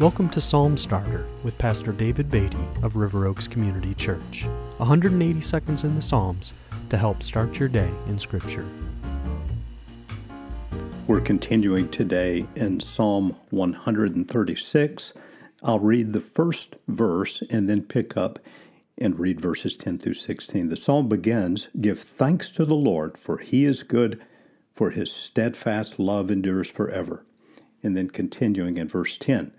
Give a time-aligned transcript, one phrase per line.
[0.00, 4.46] Welcome to Psalm Starter with Pastor David Beatty of River Oaks Community Church.
[4.76, 6.52] 180 seconds in the Psalms
[6.90, 8.64] to help start your day in Scripture.
[11.08, 15.14] We're continuing today in Psalm 136.
[15.64, 18.38] I'll read the first verse and then pick up
[18.98, 20.68] and read verses 10 through 16.
[20.68, 24.22] The psalm begins Give thanks to the Lord, for he is good,
[24.76, 27.24] for his steadfast love endures forever.
[27.82, 29.50] And then continuing in verse 10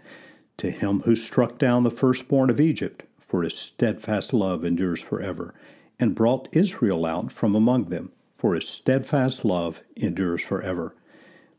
[0.60, 5.54] to him who struck down the firstborn of Egypt, for his steadfast love endures forever,
[5.98, 10.94] and brought Israel out from among them, for his steadfast love endures forever.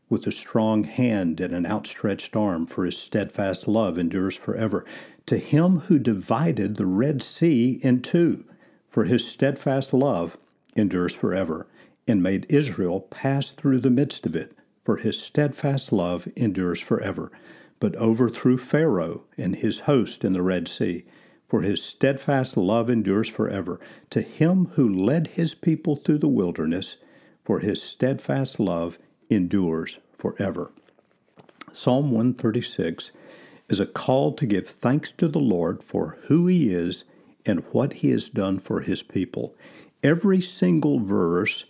[0.07, 4.85] With a strong hand and an outstretched arm, for his steadfast love endures forever.
[5.25, 8.45] To him who divided the Red Sea in two,
[8.87, 10.37] for his steadfast love
[10.75, 11.65] endures forever,
[12.07, 17.31] and made Israel pass through the midst of it, for his steadfast love endures forever
[17.81, 21.03] but overthrew Pharaoh and his host in the Red Sea.
[21.49, 23.79] For his steadfast love endures forever.
[24.11, 26.95] To him who led his people through the wilderness,
[27.43, 30.71] for his steadfast love endures forever.
[31.73, 33.11] Psalm 136
[33.67, 37.03] is a call to give thanks to the Lord for who he is
[37.45, 39.55] and what he has done for his people.
[40.03, 41.65] Every single verse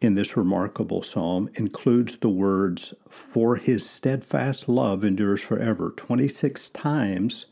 [0.00, 7.46] in this remarkable psalm includes the words, For his steadfast love endures forever, 26 times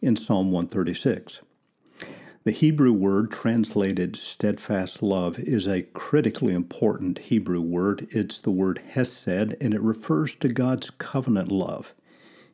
[0.00, 1.40] in Psalm 136.
[2.44, 8.06] The Hebrew word translated steadfast love is a critically important Hebrew word.
[8.10, 11.94] It's the word hesed, and it refers to God's covenant love,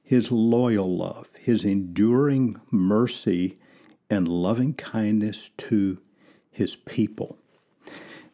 [0.02, 3.58] his loyal love, his enduring mercy,
[4.08, 5.98] and loving kindness to
[6.50, 7.38] his people.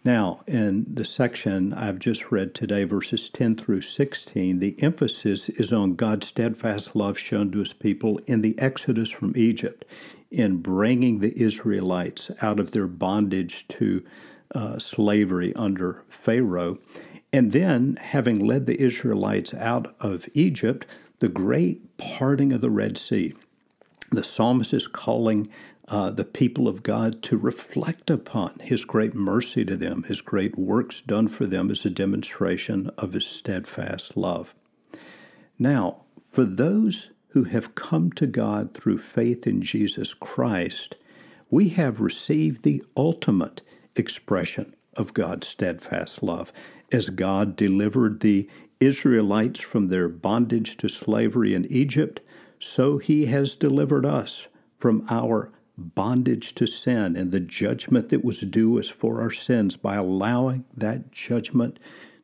[0.03, 5.75] Now, in the section I've just read today, verses 10 through 16, the emphasis is
[5.75, 9.84] on God's steadfast love shown to his people in the exodus from Egypt,
[10.31, 14.02] in bringing the Israelites out of their bondage to
[14.55, 16.79] uh, slavery under Pharaoh,
[17.30, 20.86] and then, having led the Israelites out of Egypt,
[21.19, 23.35] the great parting of the Red Sea.
[24.11, 25.48] The psalmist is calling
[25.87, 30.59] uh, the people of God to reflect upon His great mercy to them, His great
[30.59, 34.53] works done for them as a demonstration of His steadfast love.
[35.59, 40.97] Now, for those who have come to God through faith in Jesus Christ,
[41.48, 43.61] we have received the ultimate
[43.95, 46.53] expression of God's steadfast love.
[46.91, 48.48] As God delivered the
[48.81, 52.21] Israelites from their bondage to slavery in Egypt,
[52.61, 54.47] so He has delivered us
[54.79, 59.77] from our bondage to sin and the judgment that was due us for our sins
[59.77, 61.79] by allowing that judgment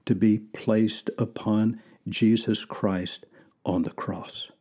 [0.04, 3.26] to be placed upon Jesus Christ
[3.64, 4.52] on the cross.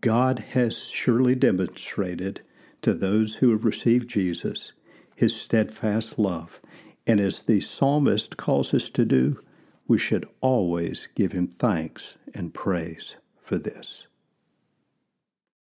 [0.00, 2.40] God has surely demonstrated
[2.82, 4.72] to those who have received Jesus
[5.16, 6.60] his steadfast love.
[7.04, 9.40] And as the psalmist calls us to do,
[9.88, 14.07] we should always give him thanks and praise for this.